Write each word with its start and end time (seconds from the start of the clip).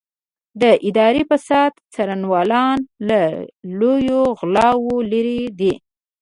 د 0.61 0.63
اداري 0.87 1.23
فساد 1.29 1.71
څارنوالان 1.93 2.77
له 3.09 3.21
لویو 3.79 4.21
غلاوو 4.39 4.95
لېرې 5.11 5.41
دي. 5.59 5.73